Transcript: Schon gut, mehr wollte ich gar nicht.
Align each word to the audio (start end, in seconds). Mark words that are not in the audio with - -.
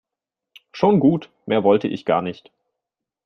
Schon 0.71 0.99
gut, 0.99 1.29
mehr 1.45 1.63
wollte 1.63 1.87
ich 1.87 2.05
gar 2.05 2.23
nicht. 2.23 2.51